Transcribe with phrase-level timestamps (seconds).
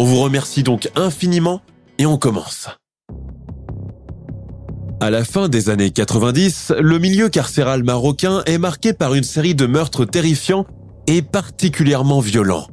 [0.00, 1.60] On vous remercie donc infiniment
[1.98, 2.68] et on commence.
[5.00, 9.56] À la fin des années 90, le milieu carcéral marocain est marqué par une série
[9.56, 10.66] de meurtres terrifiants
[11.08, 12.68] et particulièrement violents.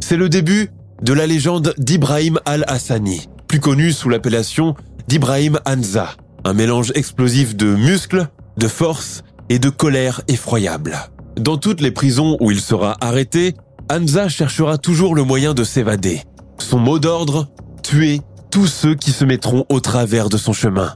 [0.00, 0.68] C'est le début
[1.00, 4.74] de la légende d'Ibrahim al-Hassani, plus connu sous l'appellation
[5.08, 6.10] d'Ibrahim Hanza,
[6.44, 10.98] un mélange explosif de muscles, de force et de colère effroyable.
[11.38, 13.54] Dans toutes les prisons où il sera arrêté,
[13.90, 16.24] Hanza cherchera toujours le moyen de s'évader.
[16.58, 17.48] Son mot d'ordre,
[17.82, 18.20] tuer
[18.50, 20.94] tous ceux qui se mettront au travers de son chemin,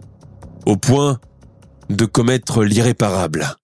[0.66, 1.18] au point
[1.90, 3.56] de commettre l'irréparable.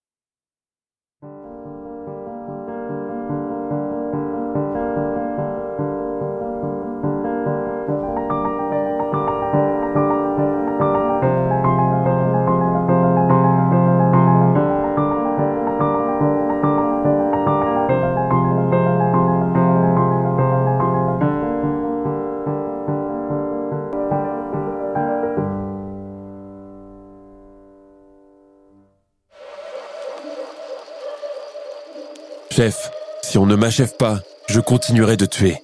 [32.58, 32.91] Chef,
[33.22, 35.58] si on ne m'achève pas, je continuerai de tuer.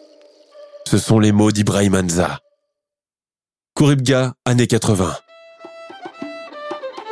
[0.88, 2.38] Ce sont les mots d'Ibrahim Hanza.
[3.74, 5.12] Kouribga, années 80.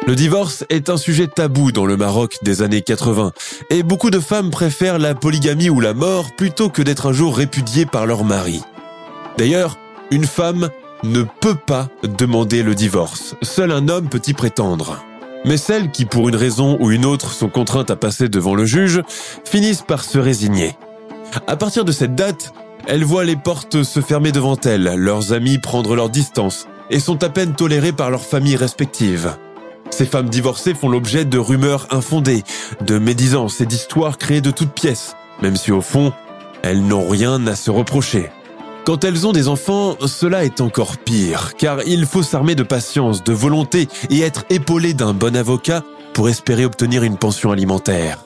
[0.06, 3.32] Le divorce est un sujet tabou dans le Maroc des années 80
[3.70, 7.36] et beaucoup de femmes préfèrent la polygamie ou la mort plutôt que d'être un jour
[7.36, 8.62] répudiées par leur mari.
[9.36, 9.78] D'ailleurs,
[10.12, 10.70] une femme
[11.02, 13.34] ne peut pas demander le divorce.
[13.42, 15.02] Seul un homme peut y prétendre.
[15.44, 18.64] Mais celles qui, pour une raison ou une autre, sont contraintes à passer devant le
[18.64, 19.02] juge,
[19.44, 20.76] finissent par se résigner.
[21.46, 22.52] À partir de cette date,
[22.86, 27.22] elles voient les portes se fermer devant elles, leurs amis prendre leur distance, et sont
[27.24, 29.36] à peine tolérées par leurs familles respectives.
[29.90, 32.44] Ces femmes divorcées font l'objet de rumeurs infondées,
[32.80, 36.12] de médisances et d'histoires créées de toutes pièces, même si au fond,
[36.62, 38.30] elles n'ont rien à se reprocher.
[38.84, 43.22] Quand elles ont des enfants, cela est encore pire, car il faut s'armer de patience,
[43.22, 45.84] de volonté et être épaulé d'un bon avocat
[46.14, 48.18] pour espérer obtenir une pension alimentaire.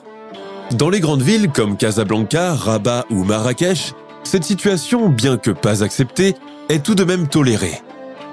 [0.71, 6.35] Dans les grandes villes comme Casablanca, Rabat ou Marrakech, cette situation, bien que pas acceptée,
[6.69, 7.79] est tout de même tolérée.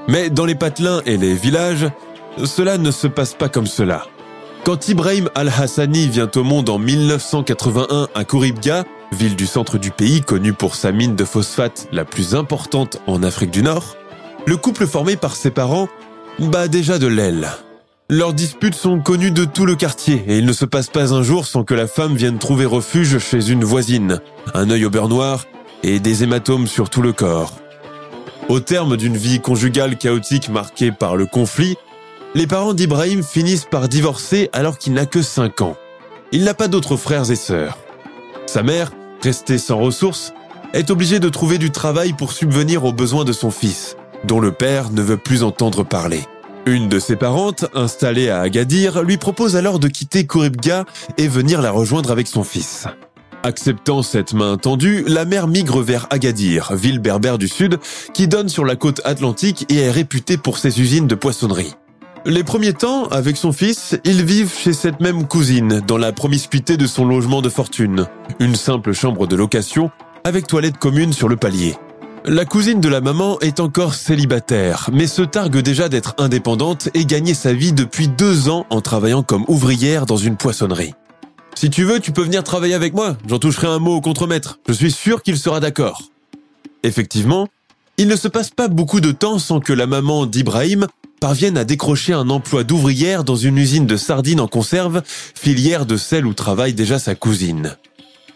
[0.09, 1.89] Mais dans les patelins et les villages,
[2.43, 4.07] cela ne se passe pas comme cela.
[4.65, 10.21] Quand Ibrahim al-Hassani vient au monde en 1981 à Kouribga, ville du centre du pays
[10.21, 13.97] connue pour sa mine de phosphate la plus importante en Afrique du Nord,
[14.47, 15.89] le couple formé par ses parents
[16.39, 17.49] bat déjà de l'aile.
[18.11, 21.23] Leurs disputes sont connues de tout le quartier et il ne se passe pas un
[21.23, 24.21] jour sans que la femme vienne trouver refuge chez une voisine,
[24.53, 25.47] un œil au beurre noir
[25.83, 27.55] et des hématomes sur tout le corps.
[28.49, 31.77] Au terme d'une vie conjugale chaotique marquée par le conflit,
[32.35, 35.77] les parents d'Ibrahim finissent par divorcer alors qu'il n'a que 5 ans.
[36.31, 37.79] Il n'a pas d'autres frères et sœurs.
[38.47, 38.93] Sa mère
[39.25, 40.35] resté sans ressources,
[40.75, 44.53] est obligé de trouver du travail pour subvenir aux besoins de son fils, dont le
[44.53, 46.21] père ne veut plus entendre parler.
[46.67, 50.85] Une de ses parentes, installée à Agadir, lui propose alors de quitter Kouribga
[51.17, 52.87] et venir la rejoindre avec son fils.
[53.43, 57.79] Acceptant cette main tendue, la mère migre vers Agadir, ville berbère du sud,
[58.13, 61.75] qui donne sur la côte atlantique et est réputée pour ses usines de poissonnerie.
[62.27, 66.79] Les premiers temps, avec son fils, ils vivent chez cette même cousine, dans la promiscuité
[66.79, 68.07] de son logement de fortune.
[68.41, 69.91] Une simple chambre de location,
[70.25, 71.77] avec toilette commune sur le palier.
[72.25, 77.05] La cousine de la maman est encore célibataire, mais se targue déjà d'être indépendante et
[77.05, 80.95] gagner sa vie depuis deux ans en travaillant comme ouvrière dans une poissonnerie.
[81.55, 84.61] Si tu veux, tu peux venir travailler avec moi, j'en toucherai un mot au contremaître,
[84.67, 86.01] je suis sûr qu'il sera d'accord.
[86.85, 87.49] Effectivement,
[87.97, 90.89] Il ne se passe pas beaucoup de temps sans que la maman d'Ibrahim
[91.25, 95.01] parvienne à décrocher un emploi d'ouvrière dans une usine de sardines en conserve,
[95.35, 97.79] filière de celle où travaille déjà sa cousine.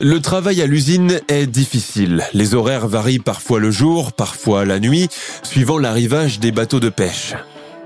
[0.00, 2.24] Le travail à l'usine est difficile.
[2.32, 5.10] Les horaires varient parfois le jour, parfois la nuit,
[5.42, 7.34] suivant l'arrivage des bateaux de pêche.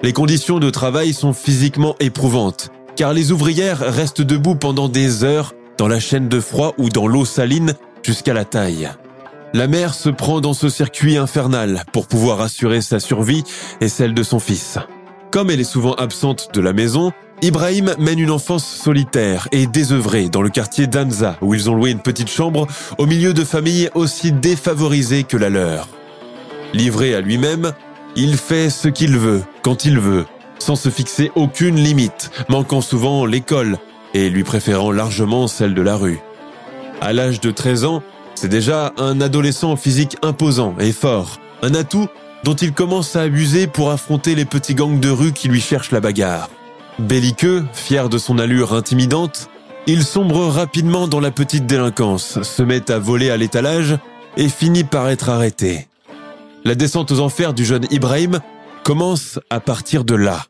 [0.05, 5.53] Les conditions de travail sont physiquement éprouvantes, car les ouvrières restent debout pendant des heures
[5.79, 7.75] dans la chaîne de froid ou dans l'eau saline
[8.05, 8.89] jusqu'à la taille.
[9.55, 13.45] La mère se prend dans ce circuit infernal pour pouvoir assurer sa survie
[13.83, 14.79] et celle de son fils.
[15.31, 17.13] Comme elle est souvent absente de la maison,
[17.43, 21.91] Ibrahim mène une enfance solitaire et désœuvrée dans le quartier d'Anza, où ils ont loué
[21.91, 22.67] une petite chambre
[22.97, 25.89] au milieu de familles aussi défavorisées que la leur.
[26.73, 27.73] Livré à lui-même,
[28.17, 30.25] il fait ce qu'il veut, quand il veut,
[30.59, 33.77] sans se fixer aucune limite, manquant souvent l'école
[34.15, 36.21] et lui préférant largement celle de la rue.
[37.03, 38.03] À l'âge de 13 ans,
[38.43, 42.09] c'est déjà un adolescent physique imposant et fort, un atout
[42.43, 45.93] dont il commence à abuser pour affronter les petits gangs de rue qui lui cherchent
[45.93, 46.51] la bagarre.
[46.99, 49.49] Belliqueux, fier de son allure intimidante,
[49.87, 53.97] il sombre rapidement dans la petite délinquance, se met à voler à l'étalage
[54.37, 55.87] et finit par être arrêté.
[56.65, 58.41] La descente aux enfers du jeune Ibrahim
[58.83, 60.47] commence à partir de là.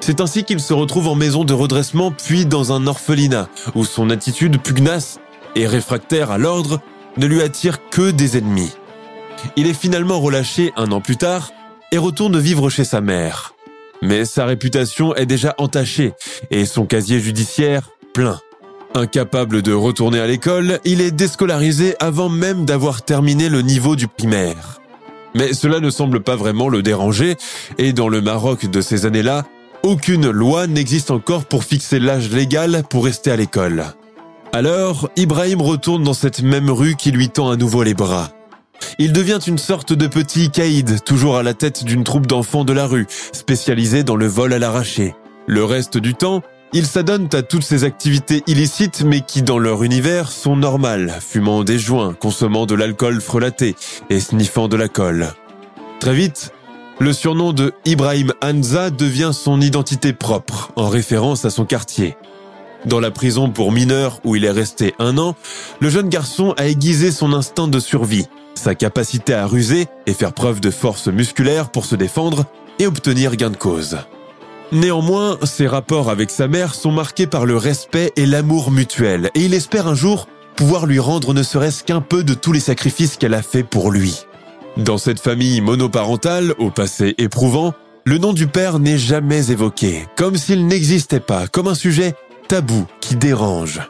[0.00, 4.08] C'est ainsi qu'il se retrouve en maison de redressement puis dans un orphelinat où son
[4.08, 5.18] attitude pugnace
[5.54, 6.80] et réfractaire à l'ordre
[7.16, 8.72] ne lui attire que des ennemis.
[9.56, 11.52] Il est finalement relâché un an plus tard
[11.92, 13.54] et retourne vivre chez sa mère.
[14.02, 16.12] Mais sa réputation est déjà entachée
[16.50, 18.40] et son casier judiciaire plein.
[18.94, 24.08] Incapable de retourner à l'école, il est déscolarisé avant même d'avoir terminé le niveau du
[24.08, 24.80] primaire.
[25.34, 27.36] Mais cela ne semble pas vraiment le déranger,
[27.76, 29.44] et dans le Maroc de ces années-là,
[29.82, 33.84] aucune loi n'existe encore pour fixer l'âge légal pour rester à l'école.
[34.52, 38.30] Alors, Ibrahim retourne dans cette même rue qui lui tend à nouveau les bras.
[38.98, 42.72] Il devient une sorte de petit caïd, toujours à la tête d'une troupe d'enfants de
[42.72, 45.14] la rue, spécialisée dans le vol à l'arraché.
[45.46, 49.82] Le reste du temps, ils s'adonnent à toutes ces activités illicites mais qui dans leur
[49.82, 53.76] univers sont normales, fumant des joints, consommant de l'alcool frelaté
[54.10, 55.28] et sniffant de la colle.
[56.00, 56.52] Très vite,
[56.98, 62.16] le surnom de Ibrahim Hanza devient son identité propre, en référence à son quartier.
[62.86, 65.34] Dans la prison pour mineurs où il est resté un an,
[65.80, 70.32] le jeune garçon a aiguisé son instinct de survie, sa capacité à ruser et faire
[70.32, 72.44] preuve de force musculaire pour se défendre
[72.78, 73.98] et obtenir gain de cause.
[74.70, 79.40] Néanmoins, ses rapports avec sa mère sont marqués par le respect et l'amour mutuel, et
[79.40, 83.16] il espère un jour pouvoir lui rendre ne serait-ce qu'un peu de tous les sacrifices
[83.16, 84.22] qu'elle a fait pour lui.
[84.76, 87.74] Dans cette famille monoparentale, au passé éprouvant,
[88.04, 92.14] le nom du père n'est jamais évoqué, comme s'il n'existait pas, comme un sujet
[92.48, 93.80] tabou qui dérange.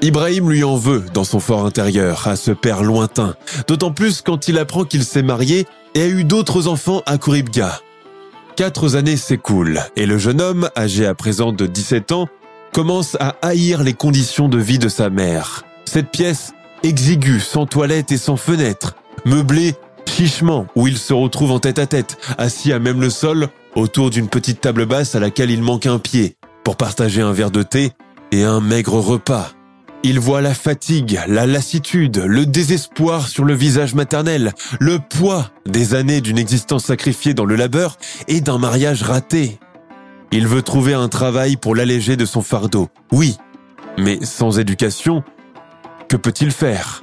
[0.00, 3.34] Ibrahim lui en veut dans son fort intérieur à ce père lointain,
[3.66, 7.80] d'autant plus quand il apprend qu'il s'est marié et a eu d'autres enfants à Kouribga.
[8.56, 12.28] Quatre années s'écoulent et le jeune homme, âgé à présent de 17 ans,
[12.72, 15.64] commence à haïr les conditions de vie de sa mère.
[15.84, 16.52] Cette pièce
[16.82, 18.94] exiguë, sans toilette et sans fenêtre,
[19.24, 19.74] meublée
[20.08, 24.10] chichement, où il se retrouve en tête à tête, assis à même le sol, autour
[24.10, 26.37] d'une petite table basse à laquelle il manque un pied,
[26.68, 27.92] pour partager un verre de thé
[28.30, 29.52] et un maigre repas.
[30.02, 35.94] Il voit la fatigue, la lassitude, le désespoir sur le visage maternel, le poids des
[35.94, 39.58] années d'une existence sacrifiée dans le labeur et d'un mariage raté.
[40.30, 42.90] Il veut trouver un travail pour l'alléger de son fardeau.
[43.12, 43.38] Oui,
[43.96, 45.24] mais sans éducation,
[46.10, 47.02] que peut-il faire?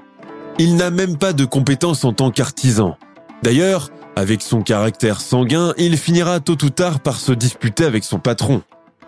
[0.60, 2.98] Il n'a même pas de compétences en tant qu'artisan.
[3.42, 8.20] D'ailleurs, avec son caractère sanguin, il finira tôt ou tard par se disputer avec son
[8.20, 8.62] patron.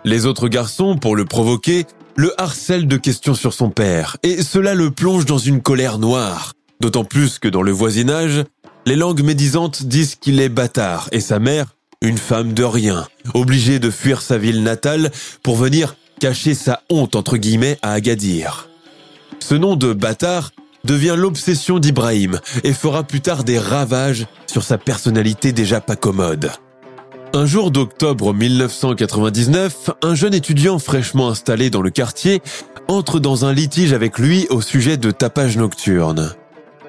[0.04, 1.86] Les autres garçons, pour le provoquer,
[2.16, 6.54] le harcèle de questions sur son père, et cela le plonge dans une colère noire.
[6.80, 8.44] D'autant plus que dans le voisinage,
[8.86, 13.78] les langues médisantes disent qu'il est bâtard, et sa mère, une femme de rien, obligée
[13.78, 15.10] de fuir sa ville natale
[15.42, 18.68] pour venir cacher sa honte entre guillemets à Agadir.
[19.40, 20.52] Ce nom de bâtard
[20.84, 26.50] devient l'obsession d'Ibrahim et fera plus tard des ravages sur sa personnalité déjà pas commode.
[27.34, 32.40] Un jour d'octobre 1999, un jeune étudiant fraîchement installé dans le quartier
[32.88, 36.32] entre dans un litige avec lui au sujet de tapage nocturne.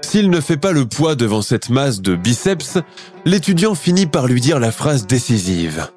[0.01, 2.77] S'il ne fait pas le poids devant cette masse de biceps,
[3.25, 5.89] l'étudiant finit par lui dire la phrase décisive.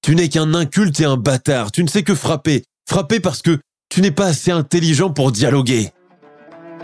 [0.00, 2.64] Tu n'es qu'un inculte et un bâtard, tu ne sais que frapper.
[2.88, 3.58] Frapper parce que
[3.90, 5.90] tu n'es pas assez intelligent pour dialoguer.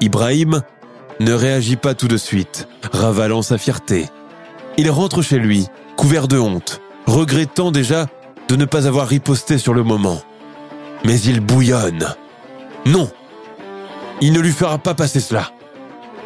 [0.03, 0.61] Ibrahim
[1.21, 4.07] ne réagit pas tout de suite, ravalant sa fierté.
[4.77, 8.07] Il rentre chez lui, couvert de honte, regrettant déjà
[8.49, 10.23] de ne pas avoir riposté sur le moment.
[11.05, 12.15] Mais il bouillonne.
[12.87, 13.11] Non,
[14.21, 15.51] il ne lui fera pas passer cela.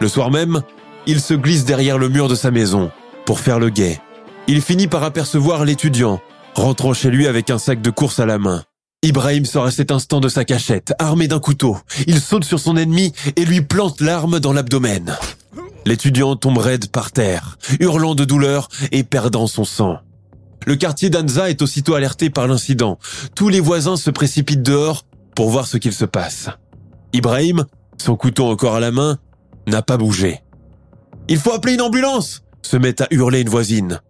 [0.01, 0.62] Le soir même,
[1.07, 2.91] il se glisse derrière le mur de sa maison,
[3.27, 4.01] pour faire le guet.
[4.49, 6.21] Il finit par apercevoir l'étudiant,
[6.55, 8.65] rentrant chez lui avec un sac de course à la main.
[9.03, 11.77] Ibrahim sort à cet instant de sa cachette, armé d'un couteau.
[12.07, 15.17] Il saute sur son ennemi et lui plante l'arme dans l'abdomen.
[15.85, 19.99] L'étudiant tombe raide par terre, hurlant de douleur et perdant son sang.
[20.66, 22.99] Le quartier d'Anza est aussitôt alerté par l'incident.
[23.35, 26.49] Tous les voisins se précipitent dehors pour voir ce qu'il se passe.
[27.12, 27.64] Ibrahim,
[27.99, 29.19] son couteau encore à la main,
[29.66, 30.40] n'a pas bougé.
[31.28, 34.00] Il faut appeler une ambulance se met à hurler une voisine.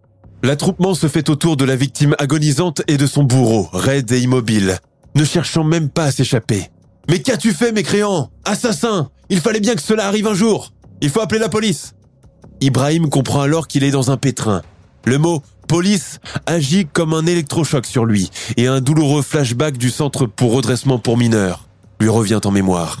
[0.43, 4.77] L'attroupement se fait autour de la victime agonisante et de son bourreau, raide et immobile,
[5.15, 6.69] ne cherchant même pas à s'échapper.
[7.09, 11.21] Mais qu'as-tu fait, mécréant Assassin Il fallait bien que cela arrive un jour Il faut
[11.21, 11.93] appeler la police
[12.61, 14.61] Ibrahim comprend alors qu'il est dans un pétrin.
[15.05, 20.25] Le mot police agit comme un électrochoc sur lui et un douloureux flashback du centre
[20.25, 21.67] pour redressement pour mineurs
[21.99, 22.99] lui revient en mémoire.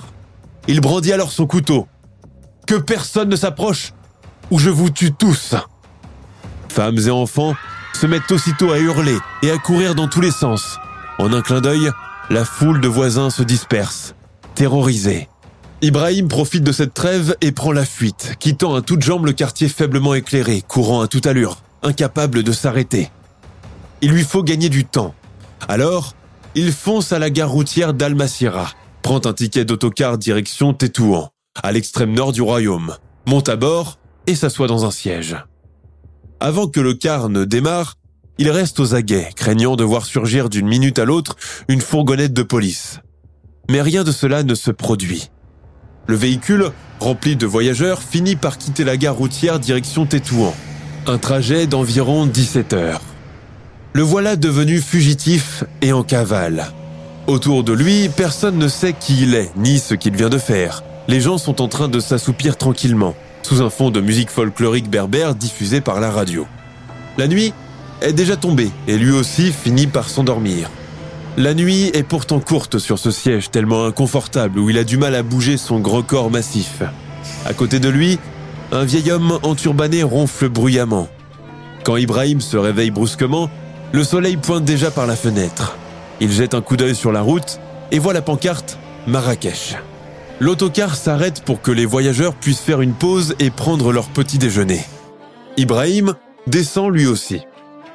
[0.67, 1.87] Il brandit alors son couteau.
[2.65, 3.93] Que personne ne s'approche
[4.49, 5.55] ou je vous tue tous.
[6.69, 7.53] Femmes et enfants
[7.93, 10.77] se mettent aussitôt à hurler et à courir dans tous les sens.
[11.19, 11.91] En un clin d'œil,
[12.29, 14.15] la foule de voisins se disperse,
[14.55, 15.27] terrorisée.
[15.81, 19.67] Ibrahim profite de cette trêve et prend la fuite, quittant à toutes jambes le quartier
[19.67, 23.09] faiblement éclairé, courant à toute allure, incapable de s'arrêter.
[24.01, 25.13] Il lui faut gagner du temps.
[25.67, 26.13] Alors,
[26.55, 28.71] il fonce à la gare routière d'Almacira,
[29.01, 31.29] prend un ticket d'autocar direction Tétouan,
[31.61, 32.95] à l'extrême nord du royaume,
[33.27, 33.97] monte à bord
[34.27, 35.37] et s'assoit dans un siège.
[36.39, 37.95] Avant que le car ne démarre,
[38.37, 41.35] il reste aux aguets, craignant de voir surgir d'une minute à l'autre
[41.67, 42.99] une fourgonnette de police.
[43.69, 45.29] Mais rien de cela ne se produit.
[46.07, 50.53] Le véhicule, rempli de voyageurs, finit par quitter la gare routière direction Tétouan.
[51.05, 53.01] Un trajet d'environ 17 heures.
[53.91, 56.67] Le voilà devenu fugitif et en cavale.
[57.27, 60.81] Autour de lui, personne ne sait qui il est, ni ce qu'il vient de faire.
[61.09, 65.35] Les gens sont en train de s'assoupir tranquillement sous un fond de musique folklorique berbère
[65.35, 66.47] diffusée par la radio.
[67.17, 67.53] La nuit
[68.01, 70.69] est déjà tombée et lui aussi finit par s'endormir.
[71.35, 75.15] La nuit est pourtant courte sur ce siège tellement inconfortable où il a du mal
[75.15, 76.81] à bouger son gros corps massif.
[77.45, 78.19] À côté de lui,
[78.73, 81.07] un vieil homme enturbané ronfle bruyamment.
[81.83, 83.49] Quand Ibrahim se réveille brusquement,
[83.91, 85.77] le soleil pointe déjà par la fenêtre.
[86.19, 87.59] Il jette un coup d'œil sur la route
[87.91, 89.75] et voit la pancarte Marrakech.
[90.39, 94.81] L'autocar s'arrête pour que les voyageurs puissent faire une pause et prendre leur petit déjeuner.
[95.55, 96.15] Ibrahim
[96.47, 97.41] descend lui aussi.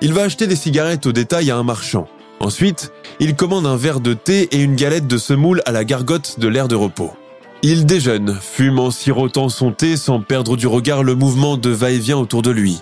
[0.01, 2.07] Il va acheter des cigarettes au détail à un marchand.
[2.39, 6.39] Ensuite, il commande un verre de thé et une galette de semoule à la gargote
[6.39, 7.13] de l'air de repos.
[7.63, 12.17] Il déjeune, fume en sirotant son thé sans perdre du regard le mouvement de va-et-vient
[12.17, 12.79] autour de lui.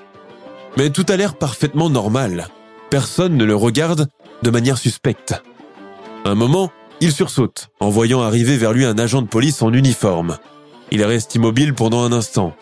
[0.76, 2.48] Mais tout a l'air parfaitement normal.
[2.90, 4.08] Personne ne le regarde
[4.42, 5.42] de manière suspecte.
[6.26, 10.36] Un moment, il sursaute en voyant arriver vers lui un agent de police en uniforme.
[10.90, 12.54] Il reste immobile pendant un instant.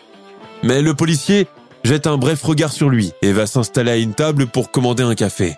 [0.63, 1.49] Mais le policier
[1.83, 5.17] jette un bref regard sur lui et va s'installer à une table pour commander un
[5.17, 5.57] café.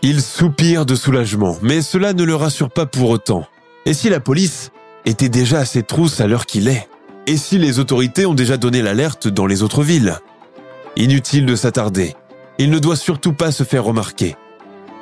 [0.00, 3.46] Il soupire de soulagement, mais cela ne le rassure pas pour autant.
[3.84, 4.72] Et si la police
[5.04, 6.88] était déjà à ses trousses à l'heure qu'il est
[7.26, 10.18] Et si les autorités ont déjà donné l'alerte dans les autres villes?
[10.96, 12.14] Inutile de s'attarder.
[12.58, 14.36] Il ne doit surtout pas se faire remarquer.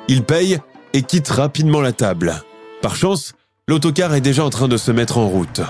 [0.07, 0.59] Il paye
[0.93, 2.41] et quitte rapidement la table.
[2.81, 3.33] Par chance,
[3.67, 5.61] l'autocar est déjà en train de se mettre en route.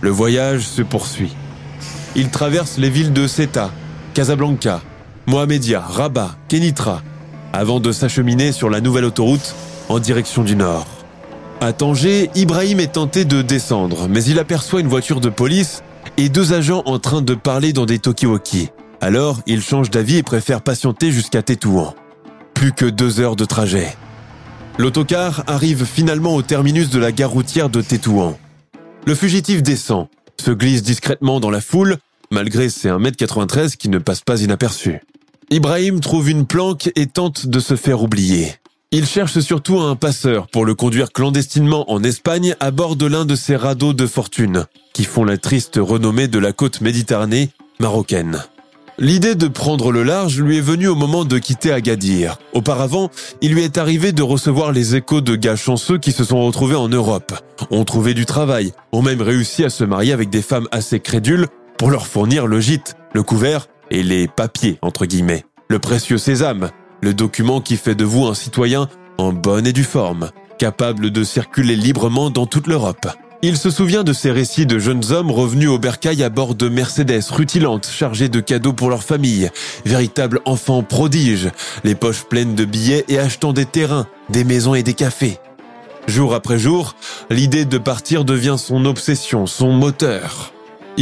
[0.00, 1.34] Le voyage se poursuit.
[2.16, 3.70] Il traverse les villes de Ceta,
[4.14, 4.80] Casablanca,
[5.26, 7.02] Mohamedia, Rabat, Kenitra,
[7.52, 9.54] avant de s'acheminer sur la nouvelle autoroute
[9.88, 10.86] en direction du nord.
[11.62, 15.82] À Tanger, Ibrahim est tenté de descendre, mais il aperçoit une voiture de police
[16.16, 18.70] et deux agents en train de parler dans des talkie
[19.02, 21.94] Alors, il change d'avis et préfère patienter jusqu'à Tétouan.
[22.54, 23.94] Plus que deux heures de trajet.
[24.78, 28.38] L'autocar arrive finalement au terminus de la gare routière de Tétouan.
[29.06, 30.08] Le fugitif descend,
[30.40, 31.98] se glisse discrètement dans la foule,
[32.30, 35.00] malgré ses 1m93 qui ne passent pas inaperçus.
[35.50, 38.54] Ibrahim trouve une planque et tente de se faire oublier.
[38.92, 43.24] Il cherche surtout un passeur pour le conduire clandestinement en Espagne à bord de l'un
[43.24, 48.42] de ces radeaux de fortune qui font la triste renommée de la côte méditerranée marocaine.
[48.98, 52.36] L'idée de prendre le large lui est venue au moment de quitter Agadir.
[52.52, 56.44] Auparavant, il lui est arrivé de recevoir les échos de gars chanceux qui se sont
[56.44, 57.32] retrouvés en Europe,
[57.70, 61.46] ont trouvé du travail, ont même réussi à se marier avec des femmes assez crédules
[61.78, 65.44] pour leur fournir le gîte, le couvert et les papiers, entre guillemets.
[65.68, 66.70] Le précieux sésame,
[67.00, 68.88] le document qui fait de vous un citoyen
[69.18, 73.08] en bonne et due forme, capable de circuler librement dans toute l'Europe.
[73.42, 76.68] Il se souvient de ces récits de jeunes hommes revenus au bercail à bord de
[76.68, 79.50] Mercedes rutilantes chargées de cadeaux pour leur famille,
[79.86, 81.50] véritables enfants prodiges,
[81.82, 85.38] les poches pleines de billets et achetant des terrains, des maisons et des cafés.
[86.06, 86.96] Jour après jour,
[87.30, 90.52] l'idée de partir devient son obsession, son moteur.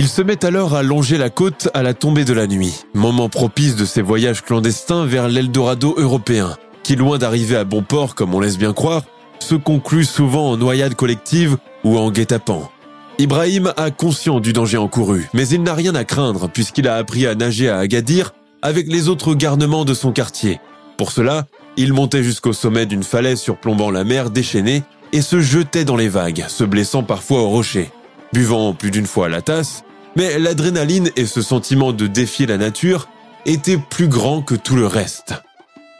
[0.01, 3.29] Il se met alors à longer la côte à la tombée de la nuit, moment
[3.29, 8.33] propice de ses voyages clandestins vers l'Eldorado européen, qui loin d'arriver à bon port comme
[8.33, 9.03] on laisse bien croire,
[9.41, 12.71] se conclut souvent en noyade collective ou en guet-apens.
[13.19, 17.27] Ibrahim a conscience du danger encouru, mais il n'a rien à craindre puisqu'il a appris
[17.27, 20.61] à nager à Agadir avec les autres garnements de son quartier.
[20.97, 25.85] Pour cela, il montait jusqu'au sommet d'une falaise surplombant la mer déchaînée et se jetait
[25.85, 27.91] dans les vagues, se blessant parfois au rocher.
[28.33, 29.83] Buvant plus d'une fois la tasse,
[30.19, 33.09] mais l'adrénaline et ce sentiment de défier la nature
[33.47, 35.35] étaient plus grands que tout le reste.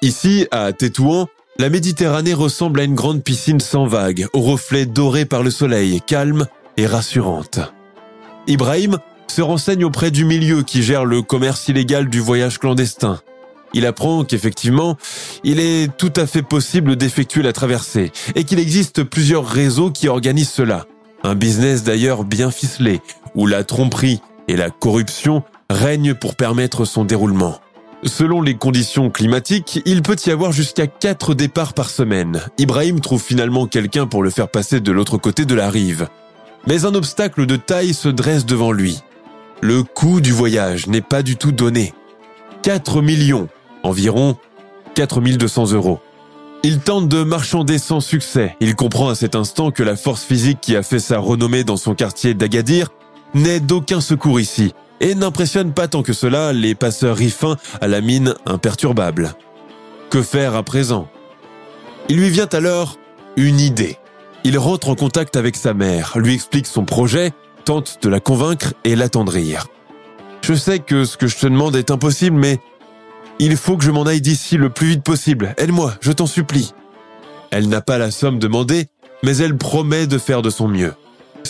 [0.03, 5.25] Ici, à Tétouan, la Méditerranée ressemble à une grande piscine sans vagues, aux reflets dorés
[5.25, 7.61] par le soleil, calme et rassurante.
[8.49, 8.99] Ibrahim
[9.29, 13.21] se renseigne auprès du milieu qui gère le commerce illégal du voyage clandestin.
[13.73, 14.97] Il apprend qu'effectivement,
[15.45, 20.09] il est tout à fait possible d'effectuer la traversée et qu'il existe plusieurs réseaux qui
[20.09, 20.87] organisent cela.
[21.25, 23.01] Un business d'ailleurs bien ficelé,
[23.35, 27.61] où la tromperie et la corruption règnent pour permettre son déroulement.
[28.05, 32.43] Selon les conditions climatiques, il peut y avoir jusqu'à 4 départs par semaine.
[32.57, 36.09] Ibrahim trouve finalement quelqu'un pour le faire passer de l'autre côté de la rive.
[36.67, 39.01] Mais un obstacle de taille se dresse devant lui.
[39.61, 41.93] Le coût du voyage n'est pas du tout donné.
[42.63, 43.49] 4 millions,
[43.83, 44.37] environ
[44.95, 45.99] 4200 euros.
[46.63, 48.57] Il tente de marchander sans succès.
[48.61, 51.77] Il comprend à cet instant que la force physique qui a fait sa renommée dans
[51.77, 52.91] son quartier d'Agadir
[53.35, 58.01] n'est d'aucun secours ici et n'impressionne pas tant que cela les passeurs riffins à la
[58.01, 59.35] mine imperturbable.
[60.11, 61.09] Que faire à présent?
[62.09, 62.97] Il lui vient alors
[63.37, 63.97] une idée.
[64.45, 67.33] Il rentre en contact avec sa mère, lui explique son projet,
[67.65, 69.67] tente de la convaincre et l'attendrir.
[70.43, 72.59] Je sais que ce que je te demande est impossible, mais
[73.39, 75.55] il faut que je m'en aille d'ici le plus vite possible.
[75.59, 76.73] Aide-moi, je t'en supplie.
[77.51, 78.87] Elle n'a pas la somme demandée,
[79.23, 80.95] mais elle promet de faire de son mieux.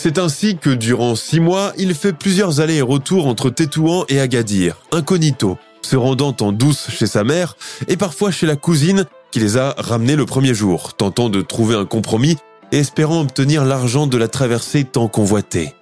[0.00, 4.20] C'est ainsi que durant six mois, il fait plusieurs allers et retours entre Tétouan et
[4.20, 7.56] Agadir, incognito, se rendant en douce chez sa mère
[7.88, 11.74] et parfois chez la cousine qui les a ramenés le premier jour, tentant de trouver
[11.74, 12.36] un compromis
[12.70, 15.74] et espérant obtenir l'argent de la traversée tant convoitée.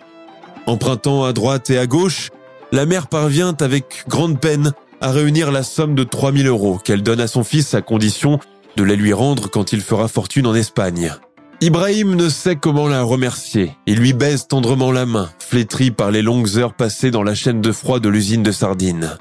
[0.67, 2.31] Empruntant à droite et à gauche,
[2.73, 7.21] la mère parvient avec grande peine à réunir la somme de 3000 euros qu'elle donne
[7.21, 8.41] à son fils à condition
[8.79, 11.15] de les lui rendre quand il fera fortune en Espagne.
[11.63, 13.75] Ibrahim ne sait comment la remercier.
[13.87, 17.63] Il lui baise tendrement la main, flétri par les longues heures passées dans la chaîne
[17.63, 19.17] de froid de l'usine de sardines.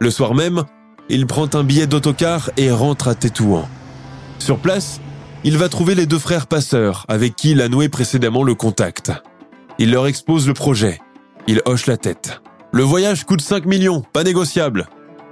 [0.00, 0.64] Le soir même,
[1.08, 3.68] il prend un billet d'autocar et rentre à Tétouan.
[4.40, 5.00] Sur place,
[5.44, 9.12] il va trouver les deux frères passeurs avec qui il a noué précédemment le contact.
[9.78, 11.00] Il leur expose le projet.
[11.46, 12.42] Il hoche la tête.
[12.72, 14.88] Le voyage coûte 5 millions, pas négociable.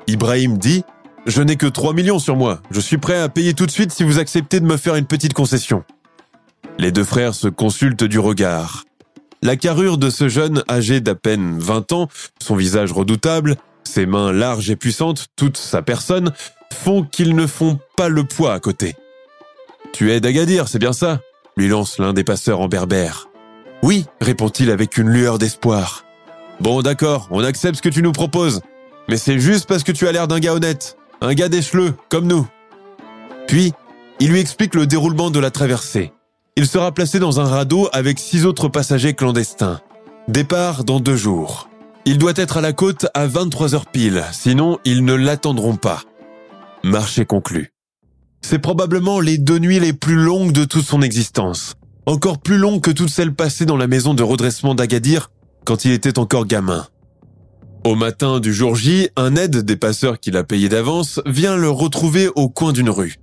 [0.06, 0.84] Ibrahim dit
[1.26, 2.60] Je n'ai que 3 millions sur moi.
[2.70, 5.06] Je suis prêt à payer tout de suite si vous acceptez de me faire une
[5.06, 5.82] petite concession.
[6.78, 8.84] Les deux frères se consultent du regard.
[9.42, 12.08] La carrure de ce jeune âgé d'à peine 20 ans,
[12.42, 16.32] son visage redoutable, ses mains larges et puissantes, toute sa personne,
[16.72, 18.94] font qu'ils ne font pas le poids à côté.
[19.92, 21.20] Tu es d'Agadir, c'est bien ça?
[21.56, 23.28] lui lance l'un des passeurs en berbère.
[23.82, 26.04] Oui, répond-il avec une lueur d'espoir.
[26.60, 28.60] Bon, d'accord, on accepte ce que tu nous proposes.
[29.08, 30.96] Mais c'est juste parce que tu as l'air d'un gars honnête.
[31.20, 32.46] Un gars d'écheleux, comme nous.
[33.46, 33.72] Puis,
[34.20, 36.12] il lui explique le déroulement de la traversée.
[36.56, 39.80] Il sera placé dans un radeau avec six autres passagers clandestins.
[40.28, 41.68] Départ dans deux jours.
[42.04, 46.02] Il doit être à la côte à 23 heures pile, sinon ils ne l'attendront pas.
[46.82, 47.72] Marché conclu.
[48.42, 51.74] C'est probablement les deux nuits les plus longues de toute son existence.
[52.06, 55.30] Encore plus longues que toutes celles passées dans la maison de redressement d'Agadir
[55.64, 56.86] quand il était encore gamin.
[57.84, 61.70] Au matin du jour J, un aide des passeurs qu'il a payé d'avance vient le
[61.70, 63.16] retrouver au coin d'une rue.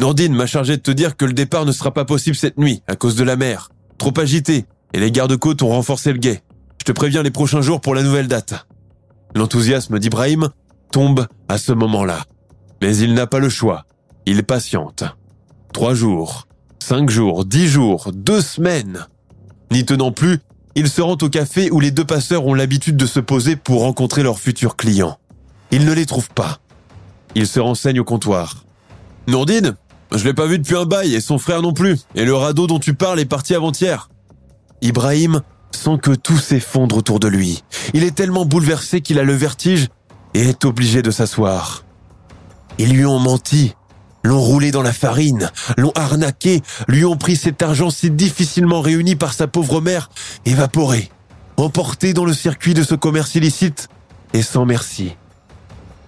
[0.00, 2.82] Nordine m'a chargé de te dire que le départ ne sera pas possible cette nuit
[2.86, 3.70] à cause de la mer.
[3.98, 6.42] Trop agité, et les gardes-côtes ont renforcé le guet.
[6.78, 8.66] Je te préviens les prochains jours pour la nouvelle date.
[9.34, 10.50] L'enthousiasme d'Ibrahim
[10.92, 12.24] tombe à ce moment-là.
[12.80, 13.86] Mais il n'a pas le choix.
[14.24, 15.04] Il patiente.
[15.72, 16.46] Trois jours,
[16.78, 19.06] cinq jours, dix jours, deux semaines.
[19.70, 20.38] N'y tenant plus,
[20.76, 23.82] il se rend au café où les deux passeurs ont l'habitude de se poser pour
[23.82, 25.18] rencontrer leurs futurs clients.
[25.70, 26.60] Il ne les trouve pas.
[27.34, 28.64] Il se renseigne au comptoir.
[29.26, 29.76] Nourdine,
[30.14, 31.98] je l'ai pas vu depuis un bail et son frère non plus.
[32.14, 34.08] Et le radeau dont tu parles est parti avant-hier.
[34.80, 37.62] Ibrahim sent que tout s'effondre autour de lui.
[37.94, 39.88] Il est tellement bouleversé qu'il a le vertige
[40.34, 41.84] et est obligé de s'asseoir.
[42.78, 43.74] Ils lui ont menti,
[44.22, 49.16] l'ont roulé dans la farine, l'ont arnaqué, lui ont pris cet argent si difficilement réuni
[49.16, 50.10] par sa pauvre mère,
[50.46, 51.10] évaporé,
[51.56, 53.88] emporté dans le circuit de ce commerce illicite
[54.32, 55.16] et sans merci.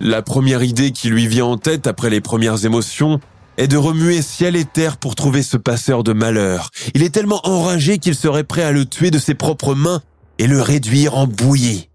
[0.01, 3.21] La première idée qui lui vient en tête après les premières émotions
[3.57, 6.71] est de remuer ciel et terre pour trouver ce passeur de malheur.
[6.95, 10.03] Il est tellement enragé qu'il serait prêt à le tuer de ses propres mains
[10.39, 11.89] et le réduire en bouillie.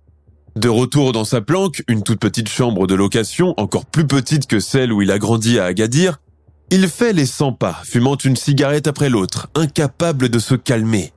[0.56, 4.60] De retour dans sa planque, une toute petite chambre de location, encore plus petite que
[4.60, 6.20] celle où il a grandi à Agadir,
[6.72, 11.12] il fait les 100 pas, fumant une cigarette après l'autre, incapable de se calmer.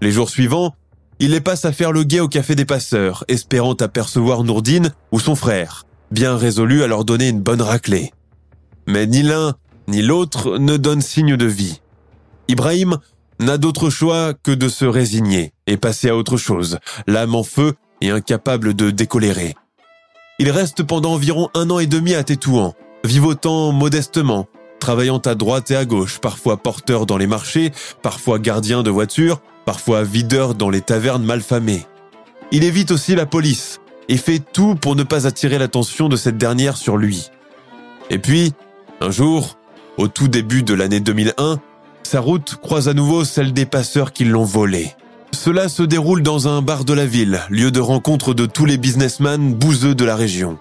[0.00, 0.74] Les jours suivants,
[1.20, 5.20] il les passe à faire le guet au café des passeurs, espérant apercevoir Nourdine ou
[5.20, 8.12] son frère, bien résolu à leur donner une bonne raclée.
[8.90, 9.54] Mais ni l'un
[9.86, 11.80] ni l'autre ne donne signe de vie.
[12.48, 12.98] Ibrahim
[13.38, 17.74] n'a d'autre choix que de se résigner et passer à autre chose, l'âme en feu
[18.00, 19.54] et incapable de décolérer.
[20.40, 22.74] Il reste pendant environ un an et demi à Tétouan,
[23.04, 24.48] vivotant modestement,
[24.80, 27.70] travaillant à droite et à gauche, parfois porteur dans les marchés,
[28.02, 31.86] parfois gardien de voiture, parfois videur dans les tavernes malfamées.
[32.50, 36.38] Il évite aussi la police et fait tout pour ne pas attirer l'attention de cette
[36.38, 37.30] dernière sur lui.
[38.10, 38.52] Et puis,
[39.00, 39.56] un jour,
[39.96, 41.58] au tout début de l'année 2001,
[42.02, 44.94] sa route croise à nouveau celle des passeurs qui l'ont volé.
[45.32, 48.76] Cela se déroule dans un bar de la ville, lieu de rencontre de tous les
[48.76, 50.58] businessmen bouseux de la région.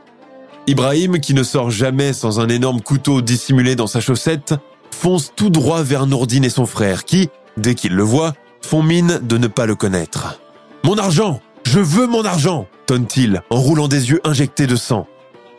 [0.67, 4.53] Ibrahim, qui ne sort jamais sans un énorme couteau dissimulé dans sa chaussette,
[4.91, 9.19] fonce tout droit vers Nourdine et son frère, qui, dès qu'ils le voient, font mine
[9.23, 10.39] de ne pas le connaître.
[10.83, 15.07] Mon argent Je veux mon argent tonne-t-il en roulant des yeux injectés de sang.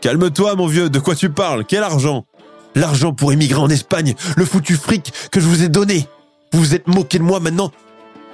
[0.01, 1.65] Calme-toi, mon vieux, de quoi tu parles?
[1.67, 2.25] Quel argent?
[2.75, 6.07] L'argent pour émigrer en Espagne, le foutu fric que je vous ai donné.
[6.53, 7.73] Vous vous êtes moqué de moi maintenant.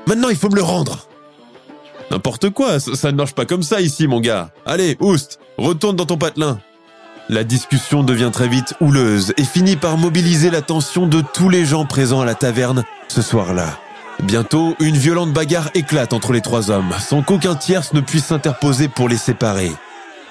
[0.06, 1.06] Maintenant, il faut me le rendre.
[2.10, 4.50] N'importe quoi, ça, ne marche pas comme ça ici, mon gars.
[4.64, 6.58] Allez, oust, retourne dans ton patelin.
[7.28, 11.84] La discussion devient très vite houleuse et finit par mobiliser l'attention de tous les gens
[11.84, 13.80] présents à la taverne ce soir-là.
[14.22, 18.88] Bientôt, une violente bagarre éclate entre les trois hommes, sans qu'aucun tierce ne puisse s'interposer
[18.88, 19.72] pour les séparer.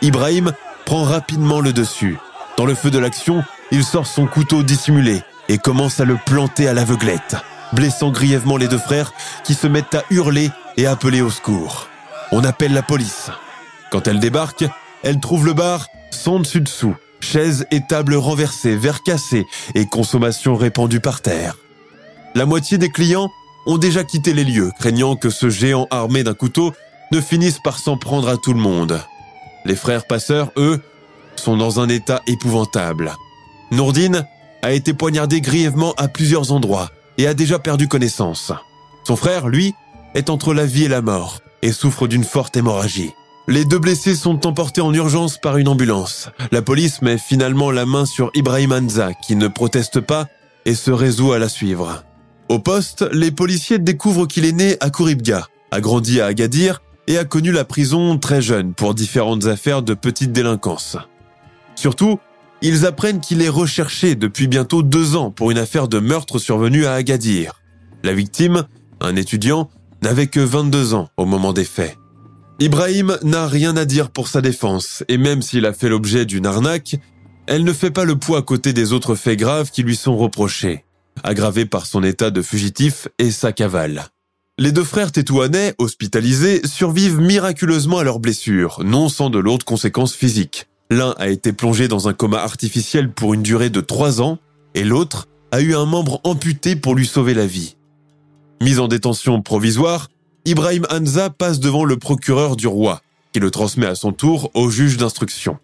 [0.02, 0.54] Ibrahim
[0.86, 2.18] prend rapidement le dessus.
[2.58, 6.68] Dans le feu de l'action, il sort son couteau dissimulé et commence à le planter
[6.68, 7.36] à l'aveuglette,
[7.74, 11.88] blessant grièvement les deux frères qui se mettent à hurler et appeler au secours.
[12.32, 13.30] On appelle la police.
[13.92, 14.66] Quand elle débarque,
[15.04, 21.00] elle trouve le bar sans dessus-dessous, chaises et tables renversées, verres cassés et consommation répandue
[21.00, 21.58] par terre.
[22.34, 23.30] La moitié des clients
[23.66, 26.74] ont déjà quitté les lieux, craignant que ce géant armé d'un couteau
[27.12, 29.02] ne finisse par s'en prendre à tout le monde.
[29.66, 30.82] Les frères passeurs, eux,
[31.36, 33.14] sont dans un état épouvantable.
[33.72, 34.26] Nourdine
[34.62, 38.52] a été poignardé grièvement à plusieurs endroits et a déjà perdu connaissance.
[39.06, 39.74] Son frère, lui,
[40.16, 43.12] est entre la vie et la mort et souffre d'une forte hémorragie.
[43.48, 46.30] Les deux blessés sont emportés en urgence par une ambulance.
[46.52, 50.28] La police met finalement la main sur Ibrahim Anza, qui ne proteste pas
[50.66, 52.04] et se résout à la suivre.
[52.50, 57.20] Au poste, les policiers découvrent qu'il est né à Kouribga, a grandi à Agadir et
[57.20, 60.98] a connu la prison très jeune pour différentes affaires de petite délinquance.
[61.76, 62.20] Surtout,
[62.62, 66.86] ils apprennent qu'il est recherché depuis bientôt deux ans pour une affaire de meurtre survenue
[66.86, 67.62] à Agadir.
[68.04, 68.66] La victime,
[69.02, 69.70] un étudiant,
[70.02, 71.98] n'avait que 22 ans au moment des faits.
[72.60, 76.46] Ibrahim n'a rien à dire pour sa défense, et même s'il a fait l'objet d'une
[76.46, 76.96] arnaque,
[77.48, 80.16] elle ne fait pas le poids à côté des autres faits graves qui lui sont
[80.16, 80.86] reprochés,
[81.24, 84.08] aggravés par son état de fugitif et sa cavale.
[84.58, 90.16] Les deux frères tétouanais, hospitalisés, survivent miraculeusement à leurs blessures, non sans de lourdes conséquences
[90.16, 90.68] physiques.
[90.90, 94.38] L'un a été plongé dans un coma artificiel pour une durée de trois ans,
[94.76, 97.76] et l'autre a eu un membre amputé pour lui sauver la vie.
[98.62, 100.10] Mis en détention provisoire,
[100.46, 103.02] Ibrahim Hanza passe devant le procureur du roi,
[103.34, 105.58] qui le transmet à son tour au juge d'instruction.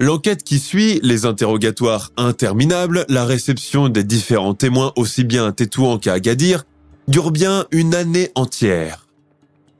[0.00, 5.98] L'enquête qui suit, les interrogatoires interminables, la réception des différents témoins aussi bien à Tétouan
[5.98, 6.64] qu'à Agadir,
[7.08, 9.06] dure bien une année entière.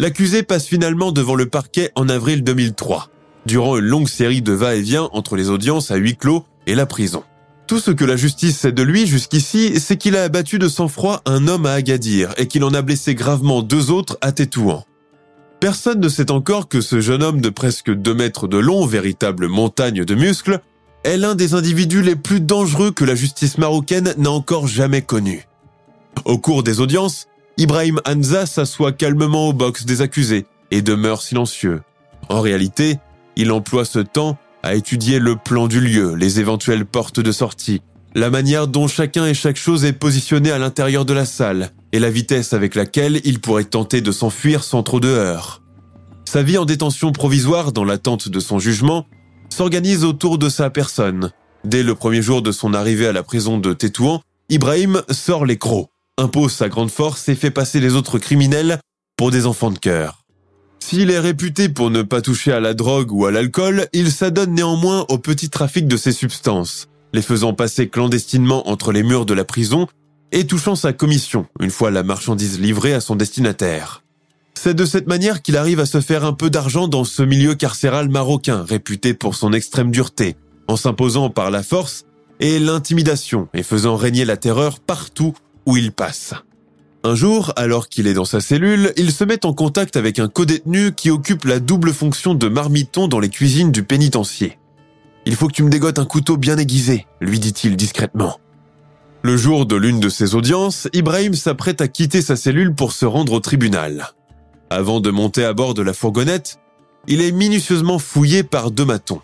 [0.01, 3.11] L'accusé passe finalement devant le parquet en avril 2003,
[3.49, 7.25] durant une longue série de va-et-vient entre les audiences à huis clos et la prison.
[7.67, 11.23] Tout ce que la justice sait de lui jusqu'ici, c'est qu'il a abattu de sang-froid
[11.27, 14.85] un homme à Agadir et qu'il en a blessé gravement deux autres à Tétouan.
[15.61, 19.49] Personne ne sait encore que ce jeune homme de presque deux mètres de long, véritable
[19.49, 20.61] montagne de muscles,
[21.05, 25.47] est l'un des individus les plus dangereux que la justice marocaine n'a encore jamais connu.
[26.25, 31.83] Au cours des audiences, Ibrahim Hanza s'assoit calmement au box des accusés et demeure silencieux.
[32.29, 32.99] En réalité,
[33.39, 37.81] il emploie ce temps à étudier le plan du lieu, les éventuelles portes de sortie,
[38.15, 42.01] la manière dont chacun et chaque chose est positionné à l'intérieur de la salle, et
[42.01, 45.63] la vitesse avec laquelle il pourrait tenter de s'enfuir sans trop de heurts.
[46.25, 49.07] Sa vie en détention provisoire dans l'attente de son jugement
[49.51, 51.31] s'organise autour de sa personne.
[51.65, 55.59] Dès le premier jour de son arrivée à la prison de Tétouan, Ibrahim sort les
[55.59, 58.81] crocs, impose sa grande force et fait passer les autres criminels
[59.17, 60.18] pour des enfants de cœur.
[60.81, 64.55] S'il est réputé pour ne pas toucher à la drogue ou à l'alcool, il s'adonne
[64.55, 69.35] néanmoins au petit trafic de ces substances, les faisant passer clandestinement entre les murs de
[69.35, 69.87] la prison
[70.33, 74.03] et touchant sa commission une fois la marchandise livrée à son destinataire.
[74.55, 77.55] C'est de cette manière qu'il arrive à se faire un peu d'argent dans ce milieu
[77.55, 80.37] carcéral marocain, réputé pour son extrême dureté,
[80.67, 82.05] en s'imposant par la force
[82.41, 86.35] et l'intimidation et faisant régner la terreur partout où il passe.
[87.09, 90.29] Un jour, alors qu'il est dans sa cellule, il se met en contact avec un
[90.29, 94.59] codétenu qui occupe la double fonction de marmiton dans les cuisines du pénitencier.
[95.25, 98.39] Il faut que tu me dégotes un couteau bien aiguisé, lui dit-il discrètement.
[99.23, 103.07] Le jour de l'une de ses audiences, Ibrahim s'apprête à quitter sa cellule pour se
[103.07, 104.11] rendre au tribunal.
[104.69, 106.59] Avant de monter à bord de la fourgonnette,
[107.07, 109.23] il est minutieusement fouillé par deux matons.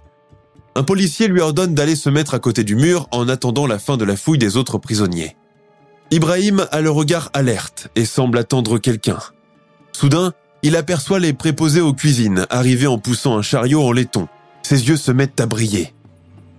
[0.74, 3.98] Un policier lui ordonne d'aller se mettre à côté du mur en attendant la fin
[3.98, 5.36] de la fouille des autres prisonniers.
[6.10, 9.18] Ibrahim a le regard alerte et semble attendre quelqu'un.
[9.92, 14.28] Soudain, il aperçoit les préposés aux cuisines arriver en poussant un chariot en laiton.
[14.62, 15.94] Ses yeux se mettent à briller.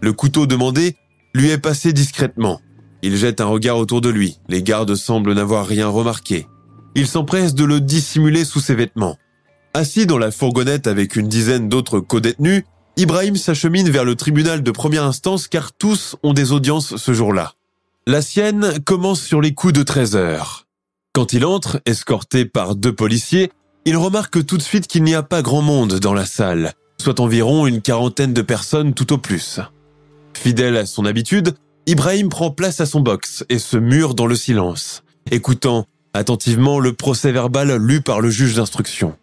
[0.02, 0.96] Le couteau demandé
[1.34, 2.62] lui est passé discrètement.
[3.02, 4.40] Il jette un regard autour de lui.
[4.48, 6.48] Les gardes semblent n'avoir rien remarqué.
[6.96, 9.18] Il s'empresse de le dissimuler sous ses vêtements.
[9.74, 12.64] Assis dans la fourgonnette avec une dizaine d'autres codétenus,
[12.98, 17.54] Ibrahim s'achemine vers le tribunal de première instance car tous ont des audiences ce jour-là.
[18.08, 20.68] La sienne commence sur les coups de 13 heures.
[21.12, 23.52] Quand il entre, escorté par deux policiers,
[23.86, 27.20] il remarque tout de suite qu'il n'y a pas grand monde dans la salle, soit
[27.20, 29.60] environ une quarantaine de personnes tout au plus.
[30.38, 31.56] Fidèle à son habitude,
[31.88, 36.94] Ibrahim prend place à son box et se mure dans le silence, écoutant attentivement le
[36.94, 39.16] procès verbal lu par le juge d'instruction.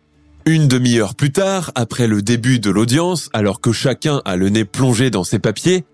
[0.44, 4.64] Une demi-heure plus tard, après le début de l'audience, alors que chacun a le nez
[4.64, 5.84] plongé dans ses papiers,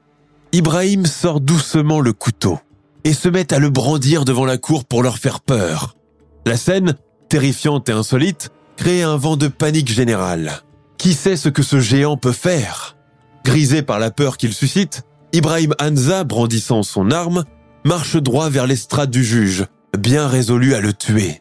[0.53, 2.59] Ibrahim sort doucement le couteau
[3.09, 5.97] et se met à le brandir devant la cour pour leur faire peur.
[6.45, 6.95] La scène,
[7.31, 10.61] terrifiante et insolite, crée un vent de panique générale.
[10.99, 12.99] Qui sait ce que ce géant peut faire?
[13.47, 17.45] Grisé par la peur qu'il suscite, Ibrahim Hanza, brandissant son arme,
[17.83, 19.65] marche droit vers l'estrade du juge,
[19.99, 21.41] bien résolu à le tuer.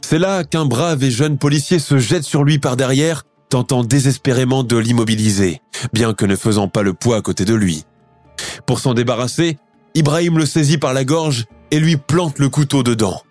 [0.00, 4.64] C'est là qu'un brave et jeune policier se jette sur lui par derrière, tentant désespérément
[4.64, 5.60] de l'immobiliser,
[5.92, 7.84] bien que ne faisant pas le poids à côté de lui.
[8.64, 9.58] Pour s'en débarrasser,
[9.94, 13.22] Ibrahim le saisit par la gorge et lui plante le couteau dedans.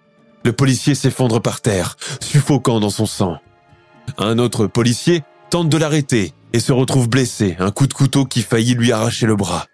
[0.46, 3.38] Le policier s'effondre par terre, suffoquant dans son sang.
[4.18, 8.42] Un autre policier tente de l'arrêter et se retrouve blessé, un coup de couteau qui
[8.42, 9.66] faillit lui arracher le bras.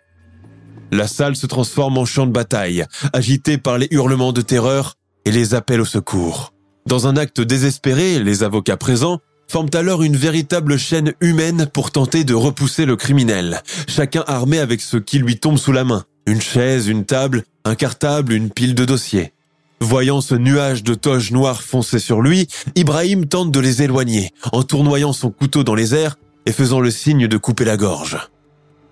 [0.92, 4.96] La salle se transforme en champ de bataille, agité par les hurlements de terreur
[5.26, 6.54] et les appels au secours.
[6.86, 9.20] Dans un acte désespéré, les avocats présents
[9.50, 14.82] forment alors une véritable chaîne humaine pour tenter de repousser le criminel, chacun armé avec
[14.82, 16.06] ce qui lui tombe sous la main.
[16.28, 19.32] Une chaise, une table, un cartable, une pile de dossiers.
[19.80, 24.64] Voyant ce nuage de toges noires foncer sur lui, Ibrahim tente de les éloigner, en
[24.64, 28.18] tournoyant son couteau dans les airs et faisant le signe de couper la gorge.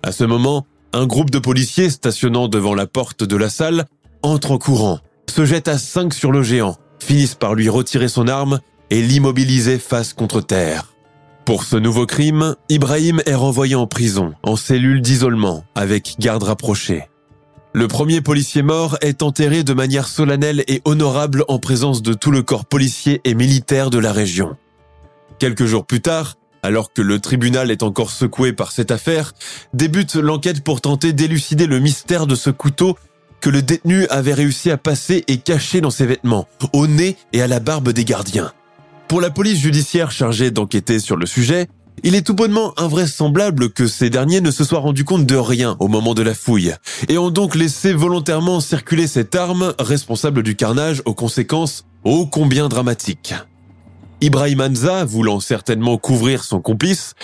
[0.02, 3.84] À ce moment, un groupe de policiers stationnant devant la porte de la salle
[4.22, 8.28] entre en courant, se jette à cinq sur le géant, finissent par lui retirer son
[8.28, 10.94] arme et l'immobiliser face contre terre.
[11.44, 17.04] Pour ce nouveau crime, Ibrahim est renvoyé en prison, en cellule d'isolement, avec garde rapprochée.
[17.76, 22.30] Le premier policier mort est enterré de manière solennelle et honorable en présence de tout
[22.30, 24.56] le corps policier et militaire de la région.
[25.38, 29.34] Quelques jours plus tard, alors que le tribunal est encore secoué par cette affaire,
[29.74, 32.96] débute l'enquête pour tenter d'élucider le mystère de ce couteau
[33.42, 37.42] que le détenu avait réussi à passer et cacher dans ses vêtements, au nez et
[37.42, 38.54] à la barbe des gardiens.
[39.06, 41.68] Pour la police judiciaire chargée d'enquêter sur le sujet,
[42.02, 45.76] il est tout bonnement invraisemblable que ces derniers ne se soient rendus compte de rien
[45.80, 46.74] au moment de la fouille,
[47.08, 52.68] et ont donc laissé volontairement circuler cette arme responsable du carnage aux conséquences ô combien
[52.68, 53.34] dramatiques.
[54.20, 57.14] Ibrahim Anza, voulant certainement couvrir son complice,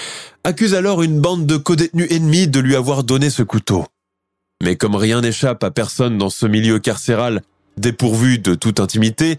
[0.44, 3.86] accuse alors une bande de codétenus ennemis de lui avoir donné ce couteau.
[4.62, 7.42] Mais comme rien n'échappe à personne dans ce milieu carcéral
[7.78, 9.38] dépourvu de toute intimité,